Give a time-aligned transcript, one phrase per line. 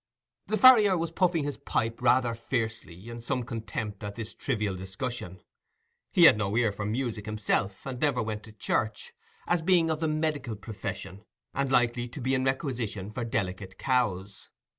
[0.47, 5.43] The farrier was puffing his pipe rather fiercely, in some contempt at this trivial discussion.
[6.11, 9.13] He had no ear for music himself, and never went to church,
[9.45, 14.49] as being of the medical profession, and likely to be in requisition for delicate cows.